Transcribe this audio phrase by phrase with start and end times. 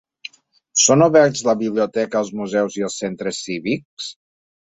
[0.83, 4.11] Són oberts la biblioteca, els museus i els centres cívics?